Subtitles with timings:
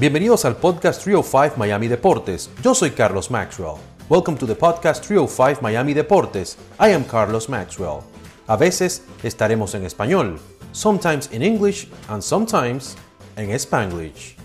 [0.00, 2.52] Bienvenidos al podcast 305 Miami Deportes.
[2.62, 3.80] Yo soy Carlos Maxwell.
[4.08, 6.56] Welcome to the podcast 305 Miami Deportes.
[6.78, 8.02] I am Carlos Maxwell.
[8.46, 10.38] A veces estaremos en español,
[10.70, 12.96] sometimes in English and sometimes
[13.34, 14.36] en Spanglish.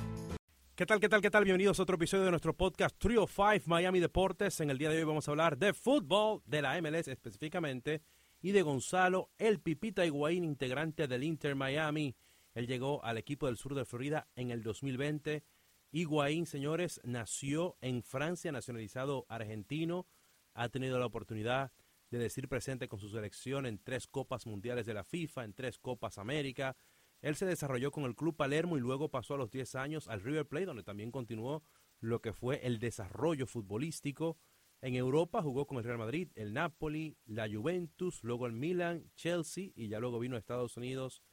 [0.73, 1.43] ¿Qué tal, qué tal, qué tal?
[1.43, 4.59] Bienvenidos a otro episodio de nuestro podcast 305 Miami Deportes.
[4.59, 8.01] En el día de hoy vamos a hablar de fútbol, de la MLS específicamente,
[8.41, 12.15] y de Gonzalo El Pipita Higuaín, integrante del Inter Miami.
[12.53, 15.43] Él llegó al equipo del sur de Florida en el 2020.
[15.91, 20.07] Higuaín, señores, nació en Francia, nacionalizado argentino.
[20.53, 21.71] Ha tenido la oportunidad
[22.09, 25.79] de decir presente con su selección en tres Copas Mundiales de la FIFA, en tres
[25.79, 26.77] Copas América.
[27.21, 30.21] Él se desarrolló con el Club Palermo y luego pasó a los 10 años al
[30.21, 31.63] River Plate, donde también continuó
[31.99, 34.37] lo que fue el desarrollo futbolístico.
[34.81, 39.71] En Europa jugó con el Real Madrid, el Napoli, la Juventus, luego el Milan, Chelsea
[39.73, 41.23] y ya luego vino a Estados Unidos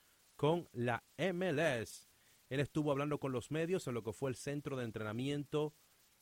[0.41, 2.09] con la MLS.
[2.49, 5.75] Él estuvo hablando con los medios en lo que fue el centro de entrenamiento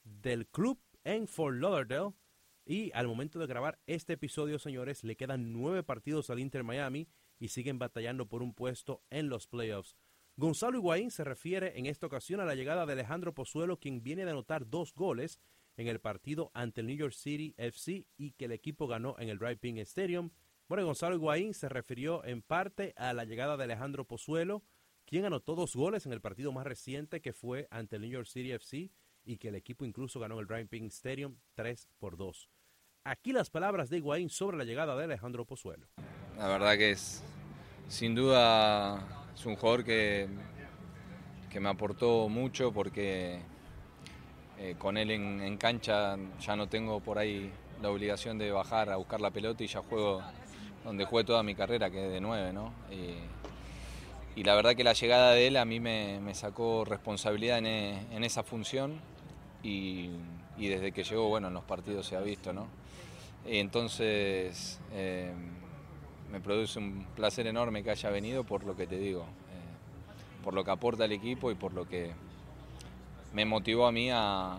[0.02, 2.14] del club en Fort Lauderdale.
[2.66, 7.06] Y al momento de grabar este episodio, señores, le quedan nueve partidos al Inter Miami
[7.38, 9.94] y siguen batallando por un puesto en los playoffs.
[10.36, 14.24] Gonzalo Higuaín se refiere en esta ocasión a la llegada de Alejandro Pozuelo, quien viene
[14.24, 15.38] de anotar dos goles
[15.76, 19.28] en el partido ante el New York City FC y que el equipo ganó en
[19.28, 20.30] el Drive Stadium.
[20.68, 24.62] Bueno, Gonzalo Higuaín se refirió en parte a la llegada de Alejandro Pozuelo,
[25.06, 28.26] quien anotó dos goles en el partido más reciente que fue ante el New York
[28.26, 28.90] City FC
[29.24, 32.50] y que el equipo incluso ganó el Driving Stadium 3 por 2.
[33.04, 35.88] Aquí las palabras de Higuaín sobre la llegada de Alejandro Pozuelo.
[36.36, 37.24] La verdad que es,
[37.88, 40.28] sin duda, es un jugador que,
[41.50, 43.40] que me aportó mucho porque
[44.58, 48.90] eh, con él en, en cancha ya no tengo por ahí la obligación de bajar
[48.90, 50.22] a buscar la pelota y ya juego
[50.88, 52.72] donde jugué toda mi carrera, que es de nueve, ¿no?
[52.90, 58.42] Y, la verdad que la llegada de él a mí me, sacó responsabilidad en, esa
[58.42, 59.00] función
[59.62, 60.12] y,
[60.56, 62.68] desde que llegó, bueno, en los partidos se ha visto, ¿no?
[63.46, 65.34] Y entonces eh,
[66.30, 70.54] me produce un placer enorme que haya venido por lo que te digo, eh, por
[70.54, 72.12] lo que aporta el equipo y por lo que
[73.34, 74.58] me motivó a mí a,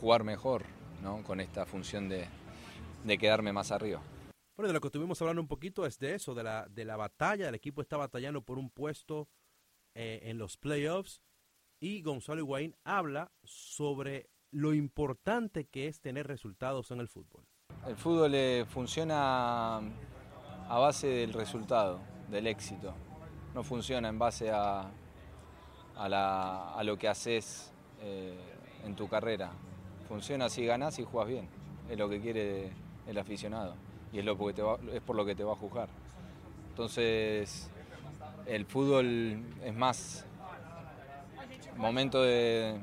[0.00, 0.64] jugar mejor,
[1.02, 1.22] ¿no?
[1.22, 4.02] Con esta función de quedarme más arriba.
[4.66, 7.48] De lo que estuvimos hablando un poquito es de eso, de la, de la batalla.
[7.48, 9.28] El equipo está batallando por un puesto
[9.94, 11.20] eh, en los playoffs.
[11.80, 17.44] Y Gonzalo Higuaín habla sobre lo importante que es tener resultados en el fútbol.
[17.88, 22.94] El fútbol eh, funciona a base del resultado, del éxito.
[23.54, 24.88] No funciona en base a,
[25.96, 28.38] a, lo que haces eh,
[28.84, 29.50] en tu carrera.
[30.06, 31.48] Funciona si ganas y juegas bien.
[31.90, 32.70] Es lo que quiere
[33.08, 33.74] el aficionado
[34.12, 34.62] y es, lo que te
[34.94, 35.88] es por lo que te va a juzgar.
[36.70, 37.70] Entonces,
[38.46, 40.26] el fútbol es más
[41.76, 42.80] momento de,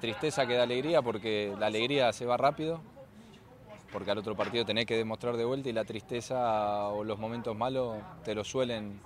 [0.00, 2.80] tristeza que de alegría, porque la alegría se va rápido,
[3.92, 7.56] porque al otro partido tenés que demostrar de vuelta y la tristeza o los momentos
[7.56, 9.00] malos te lo suelen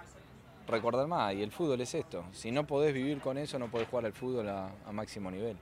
[0.66, 1.34] recordar más.
[1.34, 2.24] Y el fútbol es esto.
[2.32, 5.56] Si no podés vivir con eso, no podés jugar al fútbol a máximo nivel.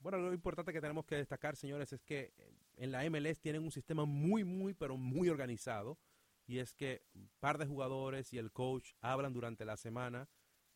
[0.00, 2.30] Bueno, lo importante que tenemos que destacar, señores, es que
[2.76, 5.98] en la MLS tienen un sistema muy, muy, pero muy organizado.
[6.46, 10.28] Y es que un par de jugadores y el coach hablan durante la semana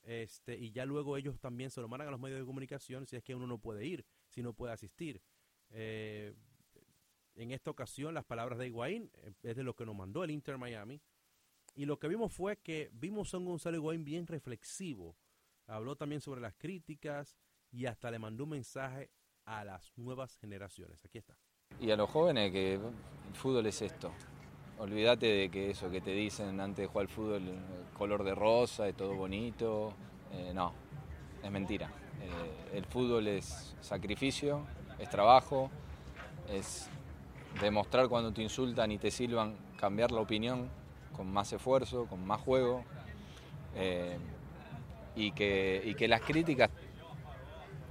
[0.03, 3.16] este, y ya luego ellos también se lo mandan a los medios de comunicación si
[3.16, 5.22] es que uno no puede ir, si no puede asistir.
[5.71, 6.34] Eh,
[7.34, 10.31] en esta ocasión las palabras de Higuaín eh, es de lo que nos mandó el
[10.31, 11.00] Inter Miami.
[11.75, 15.17] Y lo que vimos fue que vimos a un Gonzalo Higuaín bien reflexivo.
[15.67, 17.37] Habló también sobre las críticas
[17.71, 19.11] y hasta le mandó un mensaje
[19.44, 21.05] a las nuevas generaciones.
[21.05, 21.38] Aquí está.
[21.81, 22.81] Y a los jóvenes que el
[23.34, 24.12] fútbol es esto.
[24.78, 27.42] Olvídate de que eso que te dicen antes de jugar al fútbol,
[27.97, 29.94] color de rosa, y todo bonito.
[30.32, 30.75] Eh, no,
[31.42, 31.91] es mentira.
[32.22, 34.66] Eh, el fútbol es sacrificio,
[34.98, 35.70] es trabajo,
[36.50, 36.91] es
[37.62, 40.69] demostrar cuando te insultan y te silban, cambiar la opinión
[41.16, 42.84] con más esfuerzo, con más juego.
[43.75, 44.19] Eh,
[45.16, 46.70] y, que, y que las críticas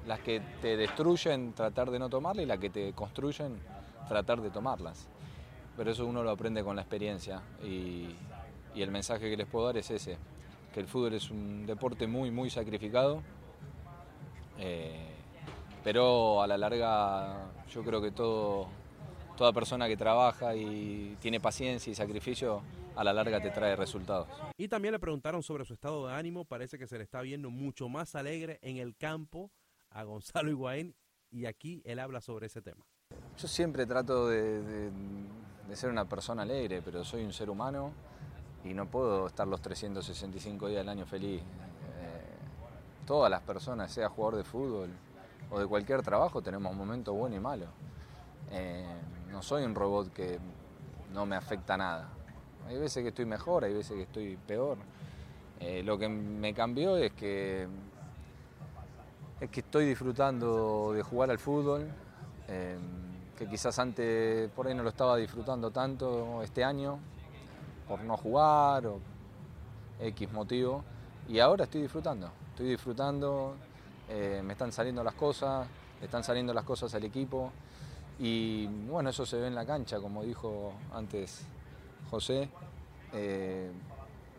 [0.09, 3.59] las que te destruyen, tratar de no tomarlas y las que te construyen,
[4.07, 5.07] tratar de tomarlas.
[5.77, 8.15] Pero eso uno lo aprende con la experiencia y,
[8.75, 10.17] el mensaje que les puedo dar es ese,
[10.73, 13.21] que el fútbol es un deporte muy, muy sacrificado,
[14.57, 15.05] eh,
[15.83, 18.67] pero a la larga yo creo que todo,
[19.37, 22.63] toda persona que trabaja y tiene paciencia y sacrificio,
[22.95, 24.27] a la larga te trae resultados.
[24.57, 27.51] Y también le preguntaron sobre su estado de ánimo, parece que se le está viendo
[27.51, 29.51] mucho más alegre en el campo
[29.91, 30.95] a Gonzalo Higuaín
[31.31, 32.85] y aquí él habla sobre ese tema.
[33.37, 34.91] Yo siempre trato de,
[35.73, 37.91] ser una persona alegre, pero soy un ser humano
[38.63, 41.41] y no puedo estar los 365 días del año feliz.
[41.41, 44.89] Eh, todas las personas, sea jugador de fútbol
[45.49, 47.69] o de cualquier trabajo, tenemos momentos buenos y malos.
[48.51, 48.85] Eh,
[49.31, 50.39] no soy un robot que
[51.13, 52.09] no me afecta nada.
[52.67, 54.77] Hay veces que estoy mejor, hay veces que estoy peor.
[55.59, 57.67] Eh, lo que me cambió es que,
[59.39, 61.87] es que estoy disfrutando de jugar al fútbol,
[62.47, 62.77] eh,
[63.37, 66.99] que quizás antes por ahí no lo estaba disfrutando tanto este año,
[67.87, 68.99] por no jugar o
[69.99, 70.83] X motivo,
[71.27, 73.55] y ahora estoy disfrutando, estoy disfrutando,
[74.09, 75.67] eh, me están saliendo las cosas,
[76.01, 77.51] están saliendo las cosas al equipo,
[78.19, 81.45] y bueno, eso se ve en la cancha, como dijo antes
[82.09, 82.49] José.
[83.13, 83.71] Eh,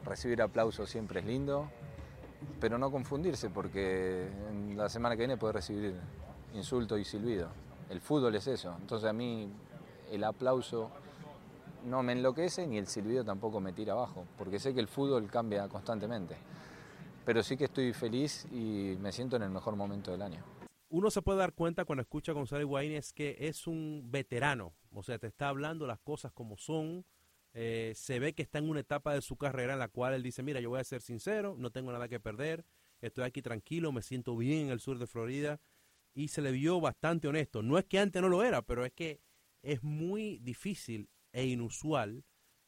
[0.04, 1.70] recibir aplausos siempre es lindo,
[2.60, 5.94] pero no confundirse porque en la semana que viene puede recibir
[6.54, 7.48] insulto y silbido.
[7.88, 8.74] El fútbol es eso.
[8.80, 9.50] Entonces a mí
[10.10, 10.90] el aplauso
[11.84, 15.28] no me enloquece ni el silbido tampoco me tira abajo, porque sé que el fútbol
[15.30, 16.36] cambia constantemente.
[17.24, 20.42] Pero sí que estoy feliz y me siento en el mejor momento del año.
[20.88, 24.72] Uno se puede dar cuenta cuando escucha a Gonzalo Higuaín es que es un veterano,
[24.92, 27.04] o sea, te está hablando las cosas como son,
[27.52, 30.22] eh, se ve que está en una etapa de su carrera en la cual él
[30.22, 32.64] dice, mira, yo voy a ser sincero, no tengo nada que perder,
[33.00, 35.60] estoy aquí tranquilo, me siento bien en el sur de Florida
[36.14, 37.62] y se le vio bastante honesto.
[37.62, 39.20] No es que antes no lo era, pero es que
[39.62, 42.24] es muy difícil e inusual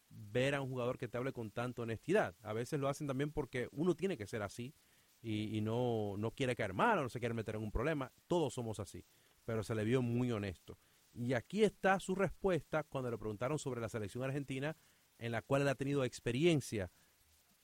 [0.09, 2.37] ver a un jugador que te hable con tanta honestidad.
[2.43, 4.75] A veces lo hacen también porque uno tiene que ser así
[5.21, 8.13] y, no, no quiere caer mal o no se quiere meter en un problema.
[8.27, 9.05] Todos somos así,
[9.45, 10.79] pero se le vio muy honesto.
[11.15, 14.77] Y aquí está su respuesta cuando le preguntaron sobre la selección argentina,
[15.19, 16.91] en la cual él ha tenido experiencia.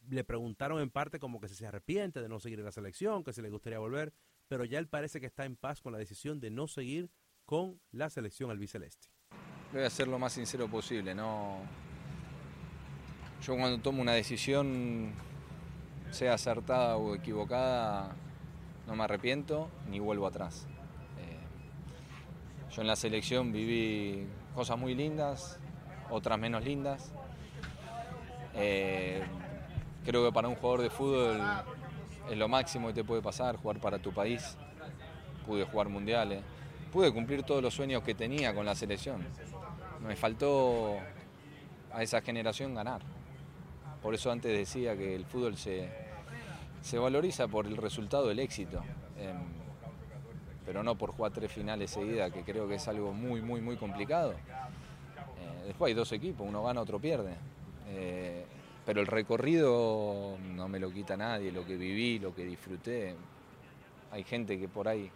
[0.09, 3.25] Le preguntaron en parte como que si se arrepiente de no seguir en la selección,
[3.25, 4.13] que si le gustaría volver,
[4.49, 7.11] pero ya él parece que está en paz con la decisión de no seguir
[7.45, 9.09] con la selección albiceleste.
[9.73, 11.59] Voy a ser lo más sincero posible, no.
[13.43, 15.13] Yo cuando tomo una decisión,
[16.11, 18.15] sea acertada o equivocada,
[18.87, 20.67] no me arrepiento ni vuelvo atrás.
[22.79, 25.59] Yo en la selección viví cosas muy lindas,
[26.11, 27.11] otras menos lindas.
[28.55, 29.21] Eh,
[30.05, 31.41] creo que para un jugador de fútbol
[32.31, 34.57] es lo máximo que te puede pasar, jugar para tu país.
[35.45, 36.41] Pude jugar mundiales,
[36.93, 39.25] pude cumplir todos los sueños que tenía con la selección.
[40.01, 40.99] Me faltó
[41.93, 43.01] a esa generación ganar.
[44.01, 45.91] Por eso antes decía que el fútbol se,
[46.81, 48.85] se valoriza por el resultado del éxito.
[49.19, 49.58] Em,
[50.69, 53.77] pero no por jugar tres finales seguidas, que creo que es algo muy, muy, muy
[53.79, 54.33] complicado.
[54.33, 57.35] Eh, después hay dos equipos, uno gana, otro pierde.
[57.87, 58.45] Eh,
[58.85, 63.15] pero el recorrido no me lo quita nadie, lo que viví, lo que disfruté.
[64.11, 65.11] Hay gente que por ahí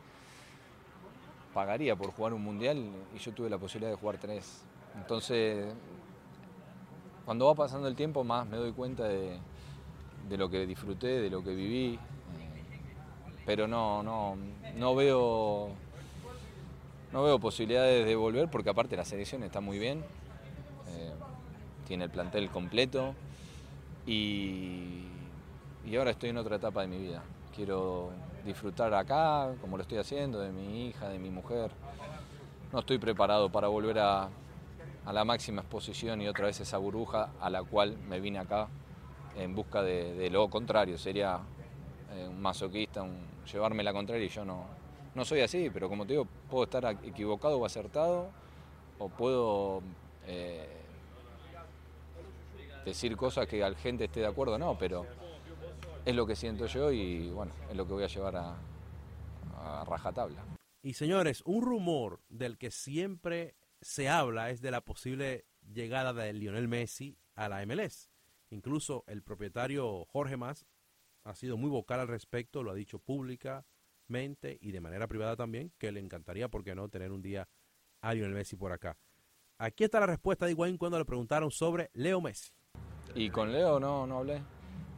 [1.52, 4.64] pagaría por jugar un mundial y yo tuve la posibilidad de jugar tres.
[4.96, 5.66] Entonces,
[7.26, 9.36] cuando va pasando el tiempo más me doy cuenta de,
[10.30, 11.98] de lo que disfruté, de lo que viví,
[13.44, 14.36] pero no, no,
[14.76, 15.70] no veo
[17.12, 20.02] no veo posibilidades de volver porque aparte la selección está muy bien,
[20.88, 21.12] eh,
[21.86, 23.14] tiene el plantel completo
[24.06, 25.04] y,
[25.84, 27.22] y, ahora estoy en otra etapa de mi vida.
[27.54, 28.10] Quiero
[28.44, 31.70] disfrutar acá, como lo estoy haciendo, de mi hija, de mi mujer.
[32.72, 34.30] No estoy preparado para volver a,
[35.04, 38.68] a la máxima exposición y otra vez esa burbuja a la cual me vine acá
[39.36, 40.96] en busca de, de lo contrario.
[40.96, 41.40] Sería
[42.14, 43.16] eh, un masoquista, un,
[43.50, 44.66] llevarme la contraria y yo no,
[45.14, 48.30] no soy así, pero como te digo, puedo estar equivocado o acertado,
[48.98, 49.82] o puedo
[50.26, 50.68] eh,
[52.84, 55.06] decir cosas que al gente esté de acuerdo, no, pero
[56.04, 58.56] es lo que siento yo y bueno, es lo que voy a llevar a,
[59.56, 60.42] a rajatabla.
[60.82, 66.32] Y señores, un rumor del que siempre se habla es de la posible llegada de
[66.32, 68.10] Lionel Messi a la MLS.
[68.50, 70.66] Incluso el propietario Jorge Mas
[71.24, 75.72] ha sido muy vocal al respecto, lo ha dicho públicamente y de manera privada también,
[75.78, 77.48] que le encantaría, ¿por qué no?, tener un día
[78.00, 78.96] a Lionel Messi por acá.
[79.58, 82.52] Aquí está la respuesta de Higuaín cuando le preguntaron sobre Leo Messi.
[83.14, 84.42] Y con Leo no, no hablé.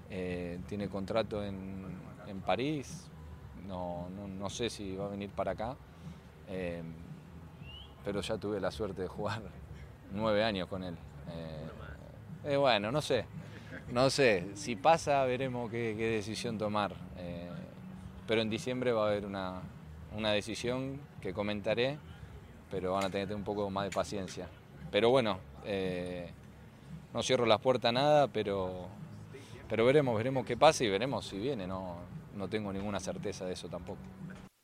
[0.09, 1.85] Eh, tiene contrato en,
[2.27, 3.11] en París.
[3.67, 5.77] No, no, no, sé si va a venir para acá.
[6.49, 6.83] Eh,
[8.05, 9.43] pero ya tuve la suerte de jugar
[10.13, 10.97] nueve años con él.
[12.45, 13.27] Eh, bueno, no sé.
[13.93, 16.95] No sé, si pasa veremos qué, decisión tomar.
[17.17, 17.51] Eh,
[18.27, 19.63] pero en diciembre va a haber una,
[20.33, 21.99] decisión que comentaré,
[22.71, 24.49] pero van a tener un poco más de paciencia.
[24.91, 26.31] Pero bueno, eh,
[27.13, 28.89] no cierro las puertas a nada, pero,
[29.69, 31.67] pero veremos, veremos qué pasa y veremos si viene.
[31.67, 31.99] No,
[32.35, 34.01] no tengo ninguna certeza de eso tampoco.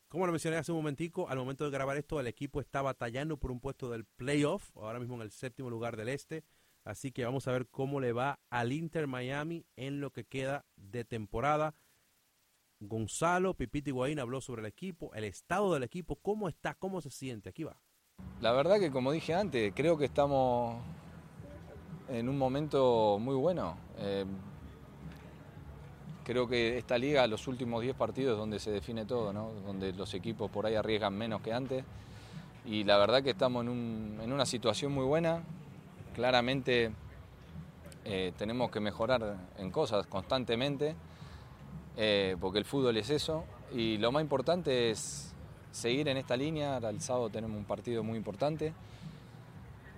[0.09, 3.37] Como lo mencioné hace un momentico, al momento de grabar esto, el equipo está batallando
[3.37, 6.43] por un puesto del playoff, ahora mismo en el séptimo lugar del este.
[6.85, 10.65] Así que vamos a ver cómo le va al Inter Miami en lo que queda
[10.77, 11.75] de temporada.
[12.81, 17.11] Gonzalo Pipita Higuaín habló sobre el equipo, el estado del equipo, cómo está, cómo se
[17.11, 17.51] siente.
[17.51, 17.81] Aquí va.
[18.41, 20.77] La verdad que como dije antes, creo que estamos
[22.09, 23.77] en un momento muy bueno.
[23.99, 24.25] Eh,
[26.25, 29.53] creo que esta liga, los últimos 10 partidos, donde se define todo, ¿no?
[29.67, 31.85] donde los equipos por ahí arriesgan menos que antes.
[32.65, 35.43] Y la verdad que estamos en, una situación muy buena.
[36.14, 36.93] Claramente
[38.05, 40.95] eh, tenemos que mejorar en cosas constantemente,
[41.97, 43.45] eh, porque el fútbol es eso.
[43.73, 45.35] Y lo más importante es
[45.71, 46.79] seguir en esta línea.
[46.79, 48.73] El sábado tenemos un partido muy importante.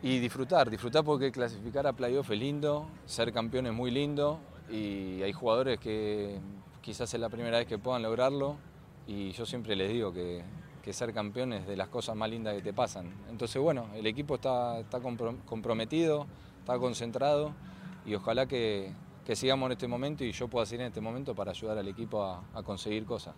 [0.03, 5.23] Y disfrutar, disfrutar porque clasificar a playoff es lindo, ser campeón es muy lindo y
[5.23, 6.41] hay jugadores que
[6.81, 8.57] quizás es la primera vez que puedan lograrlo
[9.07, 10.43] y yo siempre les digo que,
[10.93, 13.13] ser campeón es de las cosas más lindas que te pasan.
[13.29, 16.27] Entonces bueno, el equipo está, está comprometido,
[16.61, 17.55] está concentrado
[18.05, 18.93] y ojalá que,
[19.35, 22.25] sigamos en este momento y yo pueda seguir en este momento para ayudar al equipo
[22.25, 23.35] a, a conseguir cosas.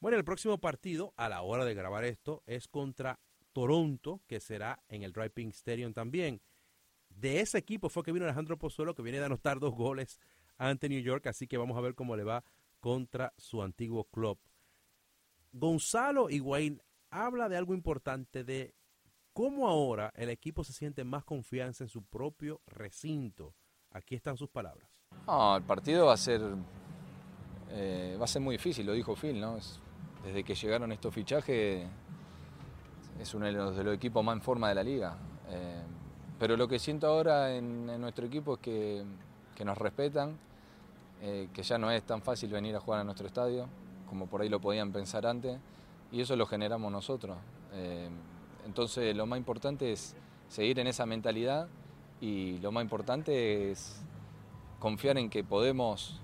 [0.00, 3.20] Bueno, el próximo partido, a la hora de grabar esto, es contra
[3.52, 6.40] Toronto, que será en el Driving Stadium también.
[7.08, 10.18] De ese equipo fue que vino Alejandro Pozuelo, que viene de anotar dos goles
[10.56, 12.44] ante New York, así que vamos a ver cómo le va
[12.80, 14.38] contra su antiguo club.
[15.52, 16.80] Gonzalo Higuaín
[17.10, 18.74] habla de algo importante, de
[19.32, 23.54] cómo ahora el equipo se siente más confianza en su propio recinto.
[23.92, 24.88] Aquí están sus palabras.
[25.56, 26.40] el partido va a ser
[27.72, 29.58] eh, va a ser muy difícil, lo dijo Phil, ¿no?
[30.24, 31.86] desde que llegaron estos fichajes
[33.20, 35.16] es uno de los, equipos más en forma de la liga.
[35.50, 35.82] Eh,
[36.38, 39.04] pero lo que siento ahora en, nuestro equipo es que,
[39.64, 40.38] nos respetan,
[41.20, 43.68] eh, que ya no es tan fácil venir a jugar a nuestro estadio,
[44.10, 45.58] como por ahí lo podían pensar antes,
[46.12, 47.38] y eso lo generamos nosotros.
[47.72, 48.10] Eh,
[48.66, 50.16] entonces lo más importante es
[50.48, 51.68] seguir en esa mentalidad
[52.20, 54.02] y lo más importante es
[54.80, 56.20] confiar en que podemos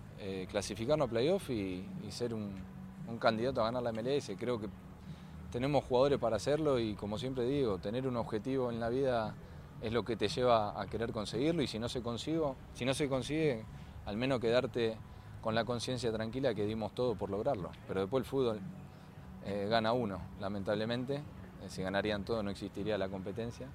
[0.50, 2.52] clasificarnos a playoff y, ser un,
[3.06, 4.32] un candidato a ganar la MLS.
[4.36, 4.68] Creo que
[5.52, 9.34] tenemos jugadores para hacerlo y como siempre digo, tener un objetivo en la vida
[9.80, 12.02] es lo que te lleva a querer conseguirlo y si no se
[12.74, 13.64] si no se consigue,
[14.06, 14.96] al menos quedarte
[15.46, 17.70] con la conciencia tranquila que dimos todo por lograrlo.
[17.86, 18.60] Pero después el fútbol
[19.44, 21.14] eh, gana uno, lamentablemente.
[21.14, 23.68] Eh, si ganarían todo no existiría la competencia.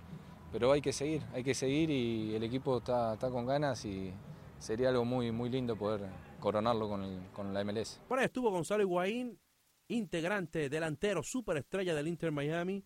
[0.52, 4.12] Pero hay que seguir, hay que seguir y el equipo está, con ganas y
[4.60, 6.02] sería algo muy, muy lindo poder
[6.42, 8.02] coronarlo con, con la MLS.
[8.10, 9.40] Bueno, estuvo Gonzalo Higuaín
[9.88, 12.84] integrante, delantero, superestrella del Inter Miami,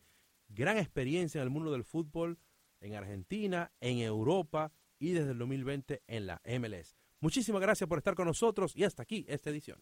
[0.48, 2.38] gran experiencia en el mundo del fútbol
[2.82, 6.96] en Argentina, en Europa y desde el 2020 en la MLS.
[7.26, 9.80] Muchísimas gracias por estar con nosotros y hasta aquí esta edición.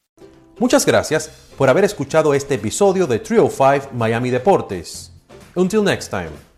[0.60, 5.12] Muchas gracias por haber escuchado este episodio de Trio 5 Miami Deportes.
[5.54, 6.53] Until next time.